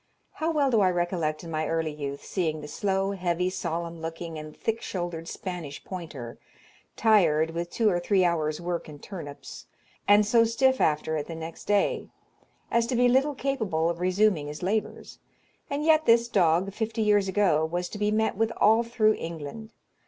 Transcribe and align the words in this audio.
How 0.31 0.49
well 0.51 0.71
do 0.71 0.81
I 0.81 0.89
recollect 0.89 1.43
in 1.43 1.51
my 1.51 1.67
early 1.67 1.91
youth 1.91 2.25
seeing 2.25 2.59
the 2.61 2.67
slow, 2.67 3.11
heavy, 3.11 3.51
solemn 3.51 4.01
looking, 4.01 4.39
and 4.39 4.57
thick 4.57 4.81
shouldered 4.81 5.27
Spanish 5.27 5.83
pointer, 5.83 6.39
tired 6.95 7.51
with 7.51 7.69
two 7.69 7.87
or 7.87 7.99
three 7.99 8.25
hours' 8.25 8.59
work 8.59 8.89
in 8.89 8.97
turnips, 8.97 9.67
and 10.07 10.25
so 10.25 10.43
stiff 10.43 10.81
after 10.81 11.17
it 11.17 11.27
the 11.27 11.35
next 11.35 11.65
day, 11.65 12.09
as 12.71 12.87
to 12.87 12.95
be 12.95 13.07
little 13.07 13.35
capable 13.35 13.91
of 13.91 13.99
resuming 13.99 14.47
his 14.47 14.63
labours. 14.63 15.19
And 15.69 15.83
yet 15.85 16.07
this 16.07 16.27
dog, 16.27 16.73
fifty 16.73 17.03
years 17.03 17.27
ago, 17.27 17.63
was 17.63 17.87
to 17.89 17.99
be 17.99 18.09
met 18.09 18.35
with 18.35 18.51
all 18.59 18.81
through 18.81 19.13
England. 19.19 19.71